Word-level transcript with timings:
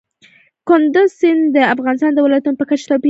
کندز 0.67 1.09
سیند 1.19 1.43
د 1.55 1.57
افغانستان 1.73 2.11
د 2.13 2.19
ولایاتو 2.25 2.59
په 2.59 2.65
کچه 2.69 2.85
توپیر 2.89 2.91
لري. 2.93 2.99